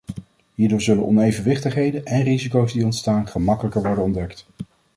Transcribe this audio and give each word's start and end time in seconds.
Hierdoor 0.55 0.81
zullen 0.81 1.05
onevenwichtigheden 1.05 2.05
en 2.05 2.23
risico's 2.23 2.73
die 2.73 2.83
ontstaan 2.83 3.27
gemakkelijker 3.27 3.81
worden 3.81 4.03
ontdekt. 4.03 4.45